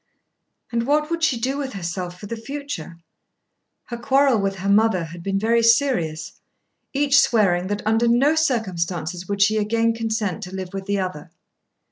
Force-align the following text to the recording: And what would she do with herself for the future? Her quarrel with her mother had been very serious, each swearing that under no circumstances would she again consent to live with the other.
And 0.71 0.87
what 0.87 1.11
would 1.11 1.21
she 1.23 1.39
do 1.39 1.59
with 1.59 1.73
herself 1.73 2.19
for 2.19 2.25
the 2.25 2.35
future? 2.35 2.97
Her 3.83 3.97
quarrel 3.97 4.39
with 4.39 4.55
her 4.55 4.67
mother 4.67 5.03
had 5.03 5.21
been 5.21 5.37
very 5.37 5.61
serious, 5.61 6.41
each 6.91 7.19
swearing 7.19 7.67
that 7.67 7.85
under 7.85 8.07
no 8.07 8.33
circumstances 8.33 9.27
would 9.29 9.43
she 9.43 9.57
again 9.57 9.93
consent 9.93 10.41
to 10.41 10.55
live 10.55 10.73
with 10.73 10.85
the 10.87 10.97
other. 10.97 11.29